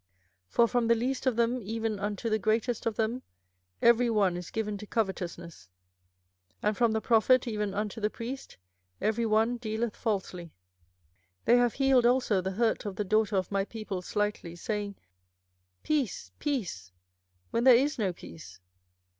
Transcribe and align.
24:006:013 0.49 0.53
For 0.55 0.67
from 0.67 0.87
the 0.87 0.95
least 0.95 1.25
of 1.27 1.35
them 1.35 1.61
even 1.61 1.99
unto 1.99 2.27
the 2.27 2.39
greatest 2.39 2.87
of 2.87 2.95
them 2.95 3.21
every 3.83 4.09
one 4.09 4.35
is 4.35 4.49
given 4.49 4.75
to 4.79 4.87
covetousness; 4.87 5.69
and 6.63 6.75
from 6.75 6.93
the 6.93 7.01
prophet 7.01 7.47
even 7.47 7.75
unto 7.75 8.01
the 8.01 8.09
priest 8.09 8.57
every 8.99 9.27
one 9.27 9.57
dealeth 9.57 9.95
falsely. 9.95 10.45
24:006:014 11.45 11.45
They 11.45 11.57
have 11.57 11.73
healed 11.75 12.05
also 12.07 12.41
the 12.41 12.49
hurt 12.53 12.83
of 12.87 12.95
the 12.95 13.03
daughter 13.05 13.35
of 13.35 13.51
my 13.51 13.63
people 13.63 14.01
slightly, 14.01 14.55
saying, 14.55 14.95
Peace, 15.83 16.31
peace; 16.39 16.91
when 17.51 17.63
there 17.63 17.75
is 17.75 17.99
no 17.99 18.11
peace. 18.11 18.59